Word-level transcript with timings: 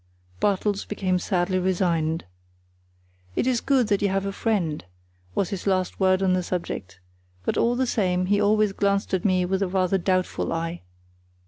Bartels 0.39 0.83
became 0.83 1.19
sadly 1.19 1.59
resigned. 1.59 2.25
"It 3.35 3.45
is 3.45 3.61
good 3.61 3.87
that 3.89 4.01
you 4.01 4.09
have 4.09 4.25
a 4.25 4.31
friend," 4.31 4.83
was 5.35 5.49
his 5.49 5.67
last 5.67 5.99
word 5.99 6.23
on 6.23 6.33
the 6.33 6.41
subject; 6.41 6.99
but 7.45 7.55
all 7.55 7.75
the 7.75 7.85
same 7.85 8.25
he 8.25 8.41
always 8.41 8.73
glanced 8.73 9.13
at 9.13 9.25
me 9.25 9.45
with 9.45 9.61
a 9.61 9.67
rather 9.67 9.99
doubtful 9.99 10.51
eye. 10.53 10.81